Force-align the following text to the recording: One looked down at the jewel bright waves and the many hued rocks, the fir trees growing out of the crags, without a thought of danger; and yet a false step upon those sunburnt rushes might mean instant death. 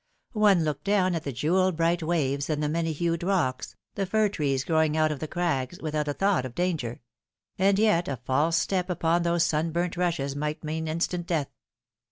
One 0.33 0.63
looked 0.63 0.85
down 0.85 1.13
at 1.13 1.25
the 1.25 1.31
jewel 1.31 1.71
bright 1.71 2.01
waves 2.01 2.49
and 2.49 2.63
the 2.63 2.67
many 2.67 2.91
hued 2.91 3.21
rocks, 3.21 3.75
the 3.93 4.07
fir 4.07 4.29
trees 4.29 4.63
growing 4.63 4.97
out 4.97 5.11
of 5.11 5.19
the 5.19 5.27
crags, 5.27 5.77
without 5.79 6.07
a 6.07 6.13
thought 6.13 6.43
of 6.43 6.55
danger; 6.55 7.01
and 7.59 7.77
yet 7.77 8.07
a 8.07 8.17
false 8.17 8.57
step 8.57 8.89
upon 8.89 9.21
those 9.21 9.43
sunburnt 9.45 9.95
rushes 9.95 10.35
might 10.35 10.63
mean 10.63 10.87
instant 10.87 11.27
death. 11.27 11.51